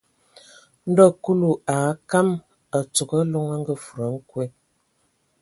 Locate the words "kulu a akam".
1.23-2.27